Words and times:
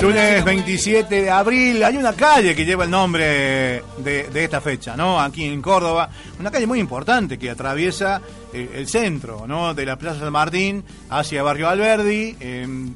Lunes 0.00 0.42
27 0.42 1.22
de 1.22 1.30
abril 1.30 1.84
hay 1.84 1.98
una 1.98 2.14
calle 2.14 2.56
que 2.56 2.64
lleva 2.64 2.84
el 2.84 2.90
nombre 2.90 3.82
de, 3.98 4.30
esta 4.32 4.62
fecha, 4.62 4.96
¿no? 4.96 5.20
Aquí 5.20 5.44
en 5.44 5.60
Córdoba, 5.60 6.08
una 6.40 6.50
calle 6.50 6.66
muy 6.66 6.80
importante 6.80 7.38
que 7.38 7.50
atraviesa 7.50 8.22
el, 8.54 8.70
el 8.74 8.88
centro, 8.88 9.46
¿no? 9.46 9.74
De 9.74 9.84
la 9.84 9.96
Plaza 9.96 10.20
San 10.20 10.32
Martín 10.32 10.82
hacia 11.10 11.42
Barrio 11.42 11.68
Alberdi, 11.68 12.34
eh, 12.40 12.88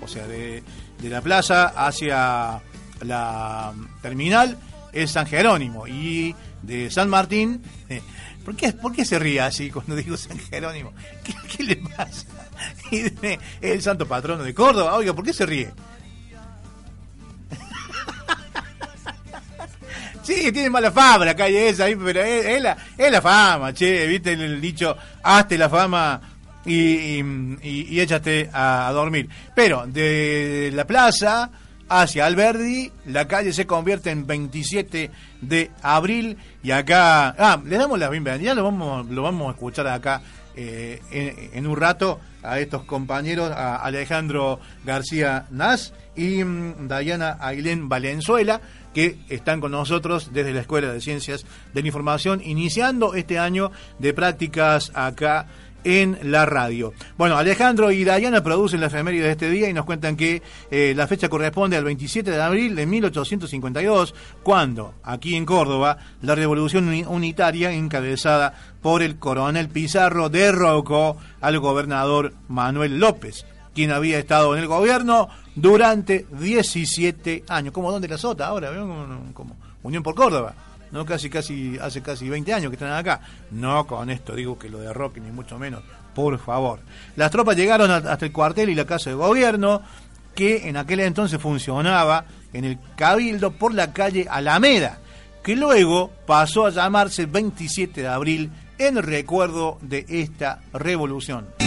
o 0.00 0.06
sea, 0.06 0.28
de, 0.28 0.62
la 1.02 1.20
plaza 1.20 1.66
hacia 1.66 2.60
la 3.00 3.74
terminal 4.00 4.56
es 4.92 5.10
San 5.10 5.26
Jerónimo 5.26 5.88
y 5.88 6.32
de 6.62 6.92
San 6.92 7.08
Martín, 7.08 7.60
eh, 7.88 8.00
¿por, 8.44 8.54
qué, 8.54 8.72
¿por 8.72 8.92
qué 8.92 9.04
se 9.04 9.18
ríe 9.18 9.40
así 9.40 9.68
cuando 9.72 9.96
digo 9.96 10.16
San 10.16 10.38
Jerónimo? 10.38 10.92
¿Qué, 11.56 11.64
le 11.64 11.76
pasa? 11.76 12.24
De, 12.92 13.38
el 13.60 13.82
santo 13.82 14.06
patrono 14.06 14.44
de 14.44 14.54
Córdoba, 14.54 14.94
oiga, 14.94 15.12
¿por 15.12 15.24
qué 15.24 15.32
se 15.32 15.44
ríe? 15.44 15.72
Sí, 20.26 20.50
tiene 20.50 20.68
mala 20.70 20.90
fama 20.90 21.24
la 21.24 21.36
calle 21.36 21.68
esa, 21.68 21.86
pero 22.04 22.20
es, 22.20 22.60
la, 22.60 23.22
fama, 23.22 23.72
che, 23.72 24.08
viste 24.08 24.32
el 24.32 24.60
dicho, 24.60 24.96
hazte 25.22 25.56
la 25.56 25.68
fama 25.68 26.20
y, 26.64 27.22
y, 27.62 28.00
échate 28.00 28.50
a, 28.52 28.90
dormir. 28.92 29.28
Pero 29.54 29.86
de 29.86 30.72
la 30.74 30.84
plaza 30.84 31.48
hacia 31.88 32.26
Alberdi, 32.26 32.90
la 33.04 33.28
calle 33.28 33.52
se 33.52 33.68
convierte 33.68 34.10
en 34.10 34.26
27 34.26 35.12
de 35.42 35.70
abril 35.80 36.36
y 36.60 36.72
acá, 36.72 37.28
ah, 37.38 37.62
le 37.64 37.78
damos 37.78 37.96
la 37.96 38.10
bienvenida, 38.10 38.52
lo 38.54 38.64
vamos, 38.64 39.06
lo 39.06 39.22
vamos 39.22 39.46
a 39.46 39.50
escuchar 39.52 39.86
acá 39.86 40.22
eh, 40.56 41.00
en, 41.52 41.66
un 41.68 41.76
rato 41.76 42.18
a 42.42 42.58
estos 42.58 42.82
compañeros, 42.82 43.52
a 43.52 43.76
Alejandro 43.76 44.58
García 44.84 45.46
Nas 45.50 45.92
y 46.16 46.42
um, 46.42 46.88
Dayana 46.88 47.38
Valenzuela, 47.82 48.60
que 48.96 49.18
están 49.28 49.60
con 49.60 49.72
nosotros 49.72 50.30
desde 50.32 50.54
la 50.54 50.62
Escuela 50.62 50.90
de 50.90 51.02
Ciencias 51.02 51.44
de 51.74 51.82
la 51.82 51.86
Información, 51.86 52.40
iniciando 52.42 53.12
este 53.12 53.38
año 53.38 53.70
de 53.98 54.14
prácticas 54.14 54.90
acá 54.94 55.48
en 55.84 56.18
la 56.22 56.46
radio. 56.46 56.94
Bueno, 57.18 57.36
Alejandro 57.36 57.92
y 57.92 58.04
Dayana 58.04 58.42
producen 58.42 58.80
la 58.80 58.86
efeméride 58.86 59.24
de 59.24 59.32
este 59.32 59.50
día 59.50 59.68
y 59.68 59.74
nos 59.74 59.84
cuentan 59.84 60.16
que 60.16 60.40
eh, 60.70 60.94
la 60.96 61.06
fecha 61.06 61.28
corresponde 61.28 61.76
al 61.76 61.84
27 61.84 62.30
de 62.30 62.40
abril 62.40 62.74
de 62.74 62.86
1852, 62.86 64.14
cuando 64.42 64.94
aquí 65.04 65.36
en 65.36 65.44
Córdoba 65.44 65.98
la 66.22 66.34
revolución 66.34 66.88
unitaria 66.88 67.72
encabezada 67.72 68.54
por 68.80 69.02
el 69.02 69.18
coronel 69.18 69.68
Pizarro 69.68 70.30
derrocó 70.30 71.18
al 71.42 71.58
gobernador 71.58 72.32
Manuel 72.48 72.98
López, 72.98 73.44
quien 73.76 73.92
había 73.92 74.18
estado 74.18 74.56
en 74.56 74.62
el 74.62 74.68
gobierno 74.68 75.28
durante 75.54 76.26
17 76.30 77.44
años. 77.46 77.74
Como 77.74 77.92
donde 77.92 78.08
la 78.08 78.16
sota 78.16 78.46
ahora, 78.46 78.70
como, 79.34 79.54
Unión 79.82 80.02
por 80.02 80.14
Córdoba. 80.14 80.54
¿no? 80.92 81.04
Casi, 81.04 81.28
casi, 81.28 81.76
hace 81.78 82.00
casi 82.00 82.26
20 82.26 82.54
años 82.54 82.70
que 82.70 82.76
están 82.76 82.92
acá. 82.92 83.20
No 83.50 83.86
con 83.86 84.08
esto 84.08 84.34
digo 84.34 84.58
que 84.58 84.70
lo 84.70 84.78
derroquen, 84.78 85.24
ni 85.24 85.30
mucho 85.30 85.58
menos. 85.58 85.82
Por 86.14 86.38
favor. 86.38 86.80
Las 87.16 87.30
tropas 87.30 87.54
llegaron 87.54 87.90
hasta 87.90 88.24
el 88.24 88.32
cuartel 88.32 88.70
y 88.70 88.74
la 88.74 88.86
casa 88.86 89.10
de 89.10 89.16
gobierno, 89.16 89.82
que 90.34 90.70
en 90.70 90.78
aquel 90.78 91.00
entonces 91.00 91.38
funcionaba 91.38 92.24
en 92.54 92.64
el 92.64 92.78
Cabildo 92.96 93.50
por 93.50 93.74
la 93.74 93.92
calle 93.92 94.26
Alameda, 94.30 95.00
que 95.44 95.54
luego 95.54 96.10
pasó 96.26 96.64
a 96.64 96.70
llamarse 96.70 97.26
27 97.26 98.00
de 98.00 98.08
abril 98.08 98.50
en 98.78 99.02
recuerdo 99.02 99.76
de 99.82 100.06
esta 100.08 100.62
revolución. 100.72 101.65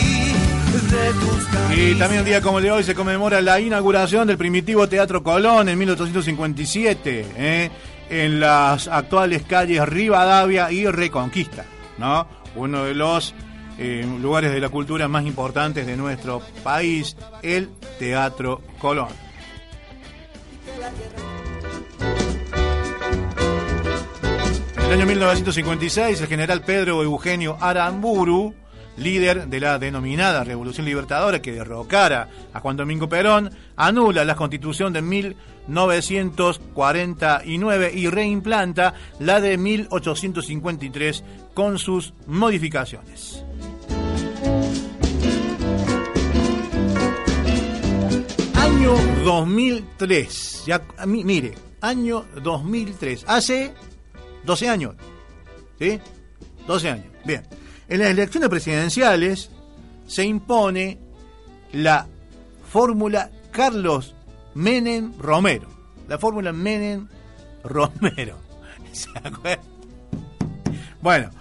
Y 1.75 1.95
también 1.95 2.21
un 2.21 2.25
día 2.25 2.41
como 2.41 2.57
el 2.59 2.65
de 2.65 2.71
hoy 2.71 2.83
se 2.83 2.93
conmemora 2.93 3.41
la 3.41 3.59
inauguración 3.59 4.27
del 4.27 4.37
primitivo 4.37 4.87
Teatro 4.89 5.23
Colón 5.23 5.69
en 5.69 5.77
1857, 5.77 7.25
¿eh? 7.37 7.71
en 8.09 8.39
las 8.39 8.87
actuales 8.87 9.43
calles 9.43 9.87
Rivadavia 9.87 10.71
y 10.71 10.85
Reconquista, 10.85 11.65
¿no? 11.97 12.27
Uno 12.55 12.83
de 12.83 12.93
los 12.93 13.33
eh, 13.77 14.05
lugares 14.19 14.51
de 14.51 14.59
la 14.59 14.69
cultura 14.69 15.07
más 15.07 15.25
importantes 15.25 15.85
de 15.87 15.95
nuestro 15.95 16.41
país, 16.63 17.15
el 17.41 17.69
Teatro 17.97 18.61
Colón. 18.77 19.09
En 24.75 24.85
el 24.85 24.91
año 24.91 25.05
1956, 25.05 26.21
el 26.21 26.27
general 26.27 26.61
Pedro 26.61 27.03
Eugenio 27.03 27.57
Aramburu 27.61 28.53
líder 28.99 29.47
de 29.47 29.59
la 29.59 29.79
denominada 29.79 30.43
Revolución 30.43 30.85
Libertadora 30.85 31.41
que 31.41 31.51
derrocara 31.51 32.29
a 32.53 32.59
Juan 32.59 32.77
Domingo 32.77 33.09
Perón, 33.09 33.49
anula 33.75 34.23
la 34.25 34.35
constitución 34.35 34.93
de 34.93 35.01
1949 35.01 37.91
y 37.93 38.07
reimplanta 38.07 38.93
la 39.19 39.41
de 39.41 39.57
1853 39.57 41.23
con 41.53 41.77
sus 41.79 42.13
modificaciones. 42.27 43.43
Año 48.55 48.93
2003, 49.23 50.63
ya, 50.65 50.81
mire, 51.05 51.53
año 51.81 52.25
2003, 52.41 53.25
hace 53.27 53.73
12 54.43 54.69
años, 54.69 54.95
¿sí? 55.77 55.99
12 56.67 56.89
años, 56.89 57.05
bien. 57.25 57.58
En 57.89 57.99
las 57.99 58.11
elecciones 58.11 58.47
presidenciales 58.49 59.49
se 60.07 60.23
impone 60.23 60.97
la 61.73 62.07
fórmula 62.69 63.29
Carlos 63.51 64.15
Menem 64.53 65.17
Romero. 65.17 65.67
La 66.07 66.19
fórmula 66.19 66.53
Menem 66.53 67.07
Romero. 67.63 68.37
¿Se 68.91 69.09
acuerdan? 69.23 69.65
Bueno, 71.01 71.31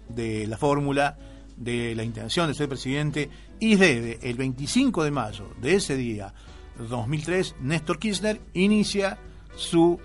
de 0.08 0.46
la 0.46 0.58
fórmula 0.58 1.16
de 1.56 1.94
la 1.94 2.04
intención 2.04 2.48
de 2.48 2.54
ser 2.54 2.68
presidente 2.68 3.30
y 3.58 3.76
desde 3.76 4.18
el 4.28 4.36
25 4.36 5.04
de 5.04 5.10
mayo 5.10 5.48
de 5.60 5.76
ese 5.76 5.96
día 5.96 6.34
2003, 6.78 7.56
Néstor 7.60 7.98
Kirchner 7.98 8.40
inicia 8.54 9.18
su 9.56 9.98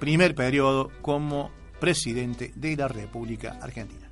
primer 0.00 0.34
periodo 0.34 0.90
como 1.00 1.50
presidente 1.80 2.52
de 2.56 2.76
la 2.76 2.88
República 2.88 3.58
Argentina. 3.60 4.03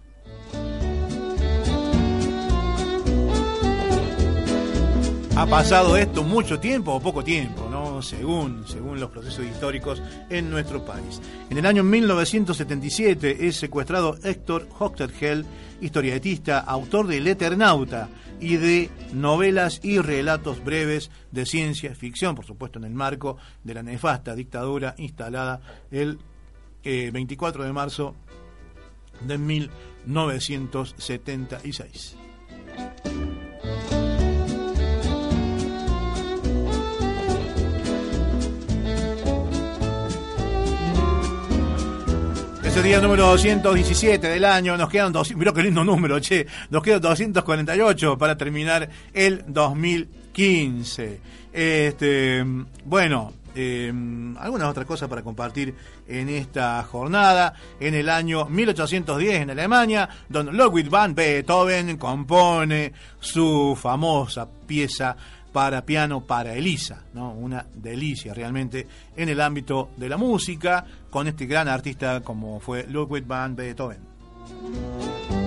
Ha 5.35 5.47
pasado 5.47 5.97
esto 5.97 6.23
mucho 6.23 6.61
tiempo 6.61 6.93
o 6.93 7.01
poco 7.01 7.25
tiempo, 7.25 7.67
¿no? 7.71 8.03
Según, 8.03 8.69
según 8.69 9.01
los 9.01 9.11
procesos 9.11 9.47
históricos 9.47 10.03
en 10.29 10.51
nuestro 10.51 10.85
país. 10.85 11.23
En 11.49 11.57
el 11.57 11.65
año 11.65 11.83
1977 11.83 13.47
es 13.47 13.57
secuestrado 13.57 14.19
Héctor 14.23 14.69
Hochterhell, 14.79 15.47
historietista, 15.81 16.59
autor 16.61 17.07
de 17.07 17.17
El 17.17 17.29
Eternauta 17.29 18.11
y 18.41 18.57
de 18.57 18.91
novelas 19.15 19.81
y 19.83 20.01
relatos 20.01 20.63
breves 20.63 21.11
de 21.31 21.47
ciencia 21.47 21.95
ficción, 21.95 22.35
por 22.35 22.45
supuesto 22.45 22.79
en 22.79 22.85
el 22.85 22.95
marco 22.95 23.39
de 23.65 23.73
la 23.75 23.83
nefasta 23.83 24.35
dictadura 24.35 24.95
instalada 24.99 25.63
el 25.91 26.19
24 26.85 27.63
eh, 27.63 27.67
de 27.67 27.73
marzo 27.73 28.15
de 29.27 29.39
1976. 29.39 32.17
Este 42.73 42.85
día 42.85 43.03
número 43.03 43.27
217 43.27 44.29
del 44.29 44.47
año, 44.47 44.79
nos 44.79 44.89
quedan 44.89 45.13
dos, 45.13 45.37
mirá 45.37 45.53
qué 45.53 45.63
lindo 45.63 45.85
número, 45.85 46.19
che, 46.21 46.47
nos 46.71 46.83
quedan 46.83 47.03
248 47.03 48.17
para 48.17 48.35
terminar 48.35 48.89
el 49.13 49.45
2015. 49.47 51.21
Este, 51.53 52.43
bueno, 52.87 53.35
eh, 53.55 53.93
algunas 54.39 54.71
otras 54.71 54.87
cosas 54.87 55.07
para 55.11 55.21
compartir 55.21 55.75
en 56.09 56.31
esta 56.31 56.83
jornada. 56.85 57.53
En 57.79 57.93
el 57.93 58.09
año 58.09 58.47
1810 58.47 59.43
en 59.43 59.51
Alemania, 59.51 60.09
don 60.31 60.57
Ludwig 60.57 60.89
van 60.89 61.15
Beethoven 61.15 61.99
compone 61.99 62.95
su 63.21 63.79
famosa 63.79 64.49
pieza 64.67 65.15
para 65.53 65.85
piano 65.85 66.23
para 66.23 66.55
Elisa, 66.55 67.05
¿no? 67.15 67.33
Una 67.33 67.67
delicia 67.75 68.35
realmente 68.35 68.87
en 69.17 69.29
el 69.29 69.41
ámbito 69.41 69.91
de 69.97 70.09
la 70.09 70.17
música 70.17 70.85
con 71.11 71.29
este 71.29 71.47
gran 71.47 71.69
artista 71.69 72.21
como 72.23 72.61
fue 72.61 72.87
Ludwig 72.87 73.27
van 73.27 73.55
Beethoven. 73.55 75.42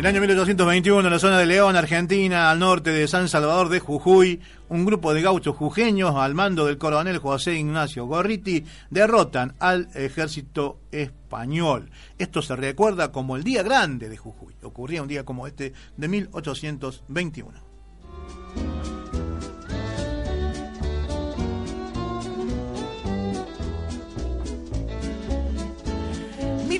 El 0.00 0.06
año 0.06 0.22
1821, 0.22 1.06
en 1.06 1.12
la 1.12 1.18
zona 1.18 1.36
de 1.36 1.44
León, 1.44 1.76
Argentina, 1.76 2.50
al 2.50 2.58
norte 2.58 2.90
de 2.90 3.06
San 3.06 3.28
Salvador 3.28 3.68
de 3.68 3.80
Jujuy, 3.80 4.40
un 4.70 4.86
grupo 4.86 5.12
de 5.12 5.20
gauchos 5.20 5.54
jujeños 5.54 6.16
al 6.16 6.34
mando 6.34 6.64
del 6.64 6.78
coronel 6.78 7.18
José 7.18 7.56
Ignacio 7.56 8.06
Gorriti 8.06 8.64
derrotan 8.88 9.56
al 9.58 9.88
ejército 9.94 10.80
español. 10.90 11.90
Esto 12.16 12.40
se 12.40 12.56
recuerda 12.56 13.12
como 13.12 13.36
el 13.36 13.44
Día 13.44 13.62
Grande 13.62 14.08
de 14.08 14.16
Jujuy. 14.16 14.54
Ocurría 14.62 15.02
un 15.02 15.08
día 15.08 15.26
como 15.26 15.46
este 15.46 15.74
de 15.98 16.08
1821. 16.08 17.60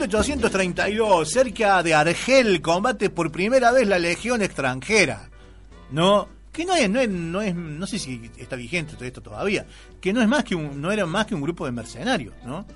1832, 0.00 1.31
cerca 1.31 1.82
de 1.82 1.93
Argel, 1.93 2.62
combate 2.62 3.11
por 3.11 3.31
primera 3.31 3.70
vez 3.70 3.87
la 3.87 3.99
Legión 3.99 4.41
extranjera. 4.41 5.29
¿No? 5.91 6.26
Que 6.50 6.64
no 6.64 6.75
es, 6.75 6.88
no 6.88 7.00
es, 7.00 7.08
no 7.08 7.43
es, 7.43 7.55
no 7.55 7.87
sé 7.87 7.99
si 7.99 8.31
está 8.38 8.56
vigente 8.56 8.94
todo 8.94 9.05
esto 9.05 9.20
todavía, 9.20 9.67
que 10.00 10.12
no 10.12 10.23
es 10.23 10.29
más 10.29 10.44
que 10.44 10.56
no 10.56 10.91
era 10.91 11.05
más 11.05 11.26
que 11.26 11.35
un 11.35 11.43
grupo 11.43 11.67
de 11.67 11.73
mercenarios, 11.73 12.35
¿no? 12.44 12.67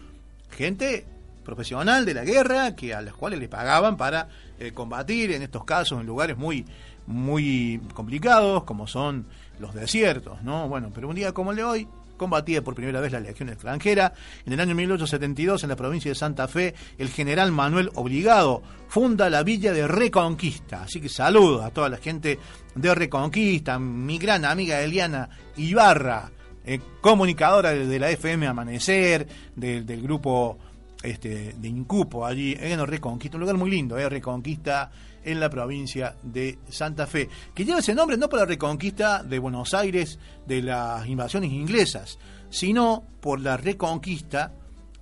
Gente 0.50 1.06
profesional 1.44 2.04
de 2.04 2.14
la 2.14 2.24
guerra 2.24 2.76
que 2.76 2.94
a 2.94 3.02
las 3.02 3.14
cuales 3.14 3.40
le 3.40 3.48
pagaban 3.48 3.96
para 3.96 4.28
eh, 4.58 4.72
combatir 4.72 5.32
en 5.32 5.42
estos 5.42 5.64
casos 5.64 6.00
en 6.00 6.06
lugares 6.06 6.36
muy 6.36 6.64
muy 7.06 7.80
complicados 7.94 8.64
como 8.64 8.86
son 8.86 9.26
los 9.58 9.74
desiertos, 9.74 10.42
¿no? 10.42 10.68
Bueno, 10.68 10.90
pero 10.94 11.08
un 11.08 11.16
día 11.16 11.32
como 11.32 11.50
el 11.50 11.56
de 11.56 11.64
hoy, 11.64 11.88
combatía 12.16 12.62
por 12.62 12.74
primera 12.74 13.00
vez 13.00 13.12
la 13.12 13.20
Legión 13.20 13.48
extranjera. 13.48 14.12
En 14.46 14.52
el 14.52 14.60
año 14.60 14.74
1872, 14.74 15.62
en 15.62 15.68
la 15.68 15.76
provincia 15.76 16.10
de 16.10 16.14
Santa 16.14 16.48
Fe, 16.48 16.74
el 16.98 17.08
general 17.08 17.52
Manuel 17.52 17.90
Obligado 17.94 18.62
funda 18.88 19.30
la 19.30 19.42
villa 19.42 19.72
de 19.72 19.86
Reconquista. 19.86 20.82
Así 20.82 21.00
que 21.00 21.08
saludo 21.08 21.62
a 21.62 21.70
toda 21.70 21.88
la 21.88 21.98
gente 21.98 22.38
de 22.74 22.94
Reconquista, 22.94 23.78
mi 23.78 24.18
gran 24.18 24.44
amiga 24.44 24.80
Eliana 24.80 25.28
Ibarra, 25.56 26.30
eh, 26.64 26.80
comunicadora 27.00 27.70
de, 27.70 27.98
la 27.98 28.10
FM 28.10 28.46
Amanecer, 28.46 29.26
del 29.54 30.02
grupo 30.02 30.58
este, 31.04 31.54
de 31.54 31.68
Incupo 31.68 32.26
allí 32.26 32.56
en 32.58 32.84
Reconquista, 32.86 33.36
un 33.36 33.42
lugar 33.42 33.56
muy 33.56 33.70
lindo, 33.70 33.98
eh, 33.98 34.08
Reconquista 34.08 34.90
en 35.22 35.40
la 35.40 35.50
provincia 35.50 36.16
de 36.22 36.58
Santa 36.68 37.06
Fe, 37.06 37.28
que 37.54 37.64
lleva 37.64 37.78
ese 37.78 37.94
nombre 37.94 38.16
no 38.16 38.28
por 38.28 38.38
la 38.38 38.44
reconquista 38.44 39.22
de 39.22 39.38
Buenos 39.38 39.74
Aires 39.74 40.18
de 40.46 40.62
las 40.62 41.06
invasiones 41.06 41.50
inglesas, 41.50 42.18
sino 42.50 43.04
por 43.20 43.40
la 43.40 43.56
reconquista 43.56 44.52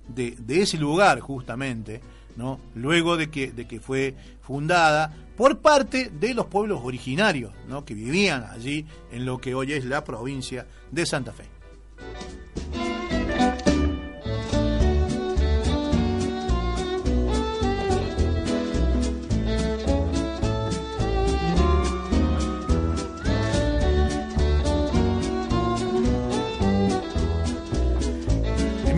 de, 0.07 0.35
ese 0.47 0.77
lugar 0.77 1.19
justamente, 1.19 2.01
¿no? 2.35 2.59
luego 2.75 3.17
de 3.17 3.29
que, 3.29 3.51
de 3.51 3.65
que 3.65 3.79
fue 3.79 4.15
fundada 4.41 5.13
por 5.35 5.59
parte 5.59 6.09
de 6.09 6.33
los 6.33 6.45
pueblos 6.45 6.81
originarios 6.83 7.53
¿no? 7.67 7.83
que 7.85 7.93
vivían 7.93 8.43
allí 8.43 8.85
en 9.11 9.25
lo 9.25 9.39
que 9.39 9.55
hoy 9.55 9.73
es 9.73 9.85
la 9.85 10.03
provincia 10.03 10.67
de 10.91 11.05
Santa 11.05 11.33
Fe. 11.33 11.52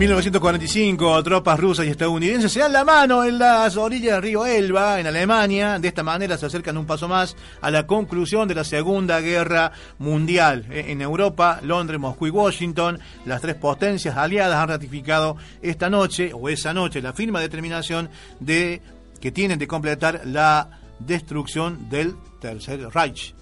1945, 0.06 1.24
tropas 1.24 1.58
rusas 1.58 1.84
y 1.84 1.88
estadounidenses 1.88 2.52
se 2.52 2.60
dan 2.60 2.72
la 2.72 2.84
mano 2.84 3.24
en 3.24 3.40
las 3.40 3.76
orillas 3.76 4.12
del 4.14 4.22
río 4.22 4.46
Elba, 4.46 5.00
en 5.00 5.08
Alemania. 5.08 5.80
De 5.80 5.88
esta 5.88 6.04
manera 6.04 6.38
se 6.38 6.46
acercan 6.46 6.76
un 6.76 6.86
paso 6.86 7.08
más 7.08 7.36
a 7.60 7.72
la 7.72 7.88
conclusión 7.88 8.46
de 8.46 8.54
la 8.54 8.62
Segunda 8.62 9.20
Guerra 9.20 9.72
Mundial. 9.98 10.66
Eh, 10.70 10.84
en 10.90 11.02
Europa, 11.02 11.58
Londres, 11.60 11.98
Moscú 11.98 12.28
y 12.28 12.30
Washington, 12.30 13.00
las 13.24 13.40
tres 13.40 13.56
potencias 13.56 14.16
aliadas 14.16 14.56
han 14.56 14.68
ratificado 14.68 15.38
esta 15.60 15.90
noche, 15.90 16.30
o 16.32 16.48
esa 16.48 16.72
noche, 16.72 17.02
la 17.02 17.12
firma 17.12 17.40
de 17.40 17.48
terminación 17.48 18.08
de 18.38 18.80
que 19.20 19.32
tienen 19.32 19.58
de 19.58 19.66
completar 19.66 20.20
la 20.24 20.70
destrucción 21.00 21.88
del 21.90 22.14
Tercer 22.40 22.88
Reich. 22.94 23.34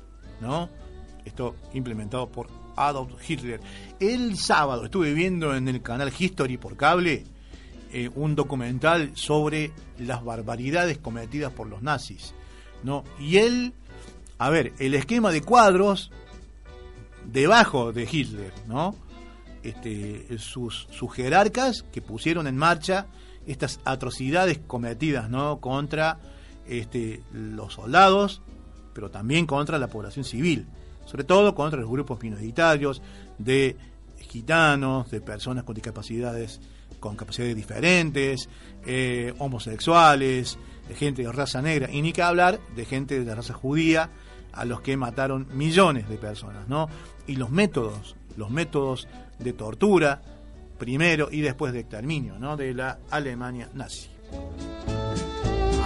Esto 1.26 1.56
implementado 1.74 2.26
por 2.26 2.63
Adolf 2.76 3.12
Hitler. 3.28 3.60
El 4.00 4.36
sábado 4.36 4.84
estuve 4.84 5.14
viendo 5.14 5.54
en 5.54 5.68
el 5.68 5.82
canal 5.82 6.12
History 6.16 6.56
por 6.56 6.76
cable 6.76 7.24
eh, 7.92 8.10
un 8.14 8.34
documental 8.34 9.12
sobre 9.14 9.72
las 9.98 10.24
barbaridades 10.24 10.98
cometidas 10.98 11.52
por 11.52 11.68
los 11.68 11.82
nazis. 11.82 12.34
¿no? 12.82 13.04
Y 13.18 13.38
él, 13.38 13.72
a 14.38 14.50
ver, 14.50 14.72
el 14.78 14.94
esquema 14.94 15.30
de 15.30 15.42
cuadros 15.42 16.10
debajo 17.24 17.92
de 17.92 18.08
Hitler, 18.10 18.52
¿no? 18.66 18.94
Este, 19.62 20.38
sus, 20.38 20.88
sus 20.90 21.12
jerarcas 21.14 21.84
que 21.90 22.02
pusieron 22.02 22.46
en 22.46 22.56
marcha 22.56 23.06
estas 23.46 23.80
atrocidades 23.84 24.58
cometidas 24.58 25.30
¿no? 25.30 25.58
contra 25.60 26.18
este, 26.66 27.22
los 27.32 27.74
soldados, 27.74 28.42
pero 28.92 29.10
también 29.10 29.46
contra 29.46 29.78
la 29.78 29.88
población 29.88 30.24
civil 30.24 30.66
sobre 31.04 31.24
todo 31.24 31.54
contra 31.54 31.80
los 31.80 31.90
grupos 31.90 32.22
minoritarios 32.22 33.02
de 33.38 33.76
gitanos, 34.18 35.10
de 35.10 35.20
personas 35.20 35.64
con 35.64 35.74
discapacidades, 35.74 36.60
con 37.00 37.16
capacidades 37.16 37.54
diferentes, 37.54 38.48
eh, 38.86 39.34
homosexuales, 39.38 40.58
de 40.88 40.94
gente 40.94 41.22
de 41.22 41.32
raza 41.32 41.62
negra, 41.62 41.90
y 41.90 42.02
ni 42.02 42.12
que 42.12 42.22
hablar 42.22 42.58
de 42.74 42.84
gente 42.84 43.18
de 43.18 43.24
la 43.24 43.34
raza 43.34 43.54
judía, 43.54 44.10
a 44.52 44.64
los 44.64 44.80
que 44.80 44.96
mataron 44.96 45.48
millones 45.52 46.08
de 46.08 46.16
personas, 46.16 46.68
¿no? 46.68 46.88
Y 47.26 47.36
los 47.36 47.50
métodos, 47.50 48.16
los 48.36 48.50
métodos 48.50 49.08
de 49.38 49.52
tortura, 49.52 50.22
primero 50.78 51.28
y 51.30 51.40
después 51.40 51.72
de 51.72 51.80
exterminio, 51.80 52.38
¿no? 52.38 52.56
De 52.56 52.72
la 52.74 52.98
Alemania 53.10 53.68
nazi. 53.74 54.08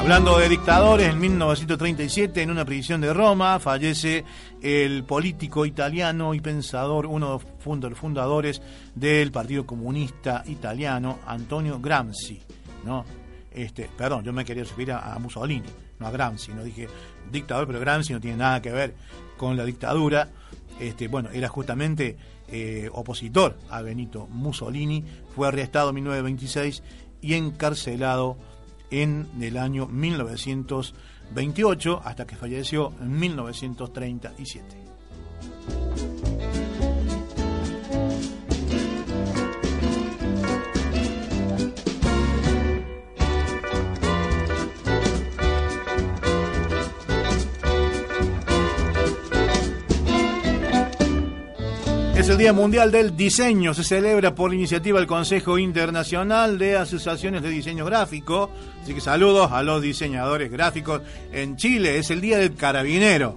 Hablando 0.08 0.38
de 0.38 0.48
dictadores, 0.48 1.06
en 1.10 1.20
1937, 1.20 2.40
en 2.40 2.50
una 2.50 2.64
prisión 2.64 2.98
de 3.02 3.12
Roma, 3.12 3.58
fallece 3.58 4.24
el 4.62 5.04
político 5.04 5.66
italiano 5.66 6.32
y 6.32 6.40
pensador, 6.40 7.04
uno 7.04 7.38
de 7.62 7.90
los 7.90 7.98
fundadores 7.98 8.62
del 8.94 9.30
Partido 9.30 9.66
Comunista 9.66 10.44
Italiano, 10.46 11.18
Antonio 11.26 11.78
Gramsci. 11.78 12.40
¿no? 12.86 13.04
Este, 13.50 13.90
perdón, 13.98 14.24
yo 14.24 14.32
me 14.32 14.46
quería 14.46 14.62
referir 14.64 14.92
a, 14.92 15.14
Mussolini, 15.18 15.68
no 15.98 16.06
a 16.06 16.10
Gramsci, 16.10 16.54
no 16.54 16.64
dije 16.64 16.88
dictador, 17.30 17.66
pero 17.66 17.78
Gramsci 17.78 18.14
no 18.14 18.20
tiene 18.20 18.38
nada 18.38 18.62
que 18.62 18.72
ver 18.72 18.94
con 19.36 19.58
la 19.58 19.66
dictadura. 19.66 20.30
Este, 20.80 21.08
bueno, 21.08 21.28
era 21.34 21.48
justamente 21.48 22.16
eh, 22.48 22.88
opositor 22.94 23.58
a 23.68 23.82
Benito 23.82 24.26
Mussolini, 24.28 25.04
fue 25.36 25.48
arrestado 25.48 25.90
en 25.90 25.96
1926 25.96 26.82
y 27.20 27.34
encarcelado 27.34 28.38
en 28.90 29.28
el 29.40 29.56
año 29.56 29.86
1928 29.86 32.02
hasta 32.04 32.26
que 32.26 32.36
falleció 32.36 32.92
en 33.00 33.18
1937. 33.18 34.87
Es 52.28 52.32
el 52.32 52.38
Día 52.40 52.52
Mundial 52.52 52.92
del 52.92 53.16
Diseño. 53.16 53.72
Se 53.72 53.82
celebra 53.82 54.34
por 54.34 54.52
iniciativa 54.52 54.98
del 54.98 55.08
Consejo 55.08 55.58
Internacional 55.58 56.58
de 56.58 56.76
Asociaciones 56.76 57.40
de 57.40 57.48
Diseño 57.48 57.86
Gráfico. 57.86 58.50
Así 58.82 58.92
que 58.92 59.00
saludos 59.00 59.50
a 59.50 59.62
los 59.62 59.80
diseñadores 59.80 60.50
gráficos. 60.50 61.00
En 61.32 61.56
Chile 61.56 61.96
es 61.96 62.10
el 62.10 62.20
Día 62.20 62.36
del 62.36 62.54
Carabinero. 62.54 63.34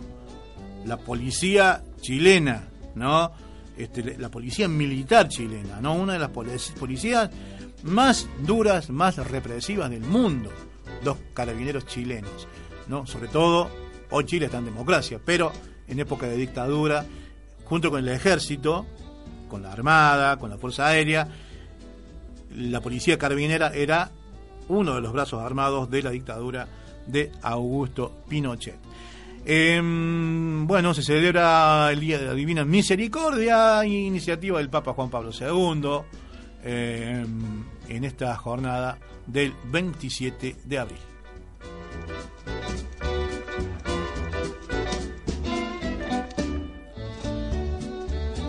La 0.83 0.97
policía 0.97 1.81
chilena, 2.01 2.67
¿no? 2.95 3.31
Este, 3.77 4.17
la 4.17 4.27
policía 4.27 4.67
militar 4.67 5.29
chilena, 5.29 5.79
¿no? 5.79 5.93
Una 5.95 6.11
de 6.11 6.19
las 6.19 6.31
policías 6.31 7.29
más 7.83 8.27
duras, 8.45 8.89
más 8.89 9.15
represivas 9.25 9.89
del 9.89 10.01
mundo. 10.01 10.51
Los 11.05 11.15
carabineros 11.33 11.85
chilenos, 11.85 12.45
¿no? 12.89 13.07
Sobre 13.07 13.29
todo, 13.29 13.71
hoy 14.09 14.25
Chile 14.25 14.47
está 14.47 14.57
en 14.57 14.65
democracia, 14.65 15.17
pero 15.23 15.53
en 15.87 15.97
época 15.97 16.27
de 16.27 16.35
dictadura 16.35 17.05
junto 17.71 17.89
con 17.89 18.01
el 18.01 18.09
ejército, 18.09 18.85
con 19.47 19.61
la 19.61 19.71
armada, 19.71 20.35
con 20.35 20.49
la 20.49 20.57
fuerza 20.57 20.87
aérea, 20.87 21.25
la 22.53 22.81
policía 22.81 23.17
carabinera 23.17 23.71
era 23.73 24.11
uno 24.67 24.95
de 24.95 24.99
los 24.99 25.13
brazos 25.13 25.41
armados 25.41 25.89
de 25.89 26.03
la 26.03 26.09
dictadura 26.09 26.67
de 27.07 27.31
Augusto 27.41 28.23
Pinochet. 28.27 28.75
Em, 29.45 30.67
bueno, 30.67 30.93
se 30.93 31.01
celebra 31.01 31.89
el 31.93 32.01
Día 32.01 32.19
de 32.19 32.25
la 32.25 32.33
Divina 32.33 32.65
Misericordia, 32.65 33.85
iniciativa 33.85 34.57
del 34.57 34.69
Papa 34.69 34.91
Juan 34.91 35.09
Pablo 35.09 35.31
II, 35.31 36.01
em, 36.65 37.63
en 37.87 38.03
esta 38.03 38.35
jornada 38.35 38.97
del 39.25 39.53
27 39.71 40.57
de 40.65 40.77
abril. 40.77 41.10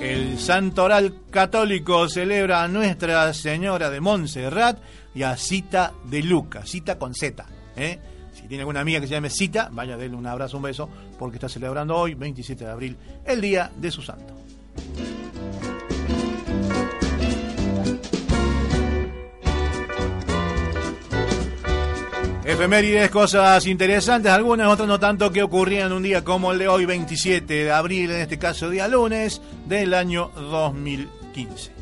El 0.03 0.37
Santoral 0.37 1.15
Católico 1.31 2.09
celebra 2.09 2.65
a 2.65 2.67
Nuestra 2.67 3.33
Señora 3.33 3.89
de 3.89 4.01
Montserrat 4.01 4.81
y 5.15 5.23
a 5.23 5.37
Cita 5.37 5.93
de 6.11 6.25
Luca, 6.25 6.67
Cita 6.67 6.99
con 6.99 7.15
Z. 7.15 7.47
¿eh? 7.77 8.01
Si 8.33 8.49
tiene 8.49 8.63
alguna 8.63 8.81
amiga 8.81 9.01
que 9.01 9.07
se 9.07 9.13
llame 9.13 9.31
Cita, 9.31 9.69
vaya 9.71 9.95
a 9.95 9.97
darle 9.97 10.17
un 10.17 10.27
abrazo, 10.27 10.57
un 10.57 10.65
beso, 10.65 10.89
porque 11.21 11.37
está 11.37 11.49
celebrando 11.49 11.97
hoy, 11.97 12.15
27 12.15 12.65
de 12.65 12.71
abril, 12.73 12.97
el 13.25 13.41
día 13.41 13.71
de 13.77 13.93
su 13.93 14.03
santo. 14.03 14.35
Efemérides, 22.45 23.09
cosas 23.11 23.67
interesantes, 23.67 24.33
algunas, 24.33 24.69
otras 24.69 24.89
no 24.89 24.99
tanto, 24.99 25.31
que 25.31 25.45
ocurrían 25.45 25.93
un 25.93 26.03
día 26.03 26.25
como 26.25 26.51
el 26.51 26.59
de 26.59 26.67
hoy, 26.67 26.87
27 26.87 27.55
de 27.55 27.73
abril, 27.73 28.11
en 28.11 28.21
este 28.21 28.39
caso 28.39 28.69
día 28.69 28.89
lunes, 28.89 29.41
del 29.67 29.95
año 29.95 30.31
2015. 30.35 31.82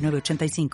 85 0.00 0.70